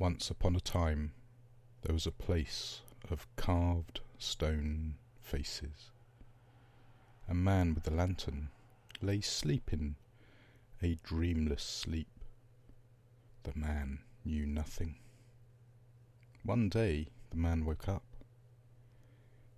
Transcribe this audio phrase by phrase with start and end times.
[0.00, 1.10] Once upon a time
[1.82, 5.90] there was a place of carved stone faces.
[7.26, 8.48] A man with a lantern
[9.02, 9.96] lay sleeping
[10.80, 12.06] a dreamless sleep.
[13.42, 15.00] The man knew nothing.
[16.44, 18.04] One day the man woke up.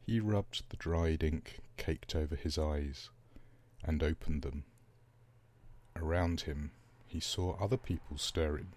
[0.07, 3.11] He rubbed the dried ink caked over his eyes
[3.85, 4.65] and opened them.
[5.97, 6.71] Around him
[7.07, 8.73] he saw other people stirring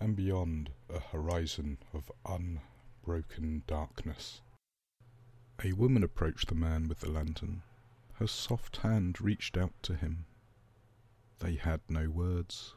[0.00, 4.40] and beyond a horizon of unbroken darkness.
[5.64, 7.62] A woman approached the man with the lantern.
[8.14, 10.26] Her soft hand reached out to him.
[11.40, 12.74] They had no words.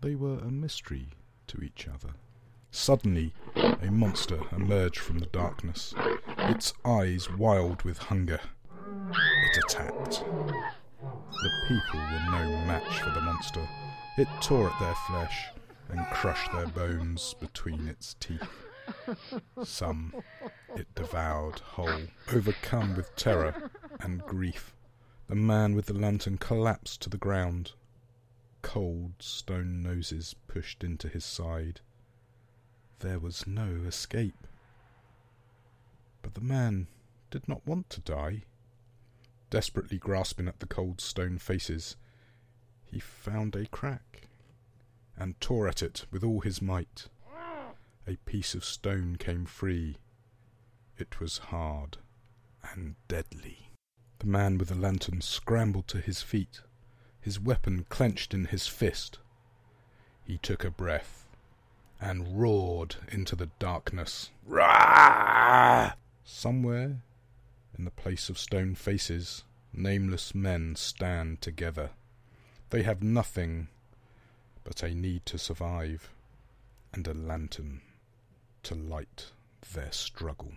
[0.00, 1.08] They were a mystery
[1.48, 2.14] to each other.
[2.70, 5.94] Suddenly, a monster emerged from the darkness,
[6.38, 8.40] its eyes wild with hunger.
[9.10, 10.24] It attacked.
[11.00, 13.66] The people were no match for the monster.
[14.16, 15.50] It tore at their flesh,
[15.88, 18.66] and crushed their bones between its teeth.
[19.62, 20.14] Some
[20.76, 22.02] it devoured whole.
[22.32, 24.74] Overcome with terror and grief,
[25.28, 27.72] the man with the lantern collapsed to the ground.
[28.62, 31.80] Cold stone noses pushed into his side.
[33.00, 34.46] There was no escape.
[36.22, 36.86] But the man
[37.30, 38.42] did not want to die.
[39.50, 41.96] Desperately grasping at the cold stone faces,
[42.84, 44.28] he found a crack
[45.16, 47.08] and tore at it with all his might.
[48.06, 49.96] A piece of stone came free.
[50.98, 51.98] It was hard
[52.72, 53.70] and deadly.
[54.18, 56.60] The man with the lantern scrambled to his feet,
[57.20, 59.18] his weapon clenched in his fist.
[60.24, 61.26] He took a breath
[62.00, 64.30] and roared into the darkness.
[64.44, 65.92] Rah!
[66.24, 67.02] Somewhere
[67.78, 71.90] in the place of stone faces, nameless men stand together.
[72.70, 73.68] They have nothing
[74.64, 76.10] but a need to survive
[76.92, 77.82] and a lantern
[78.62, 79.26] to light
[79.74, 80.54] their struggle.